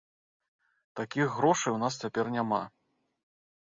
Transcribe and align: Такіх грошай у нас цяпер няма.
Такіх 1.01 1.27
грошай 1.37 1.71
у 1.79 1.79
нас 1.87 2.01
цяпер 2.05 2.25
няма. 2.41 2.63